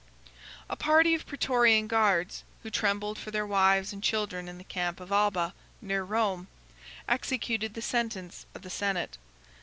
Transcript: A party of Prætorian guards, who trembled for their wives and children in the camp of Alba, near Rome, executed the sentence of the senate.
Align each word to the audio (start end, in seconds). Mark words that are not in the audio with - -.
A 0.67 0.75
party 0.75 1.13
of 1.13 1.27
Prætorian 1.27 1.87
guards, 1.87 2.43
who 2.63 2.71
trembled 2.71 3.19
for 3.19 3.29
their 3.29 3.45
wives 3.45 3.93
and 3.93 4.01
children 4.01 4.47
in 4.47 4.57
the 4.57 4.63
camp 4.63 4.99
of 4.99 5.11
Alba, 5.11 5.53
near 5.79 6.03
Rome, 6.03 6.47
executed 7.07 7.75
the 7.75 7.83
sentence 7.83 8.47
of 8.55 8.63
the 8.63 8.71
senate. 8.71 9.19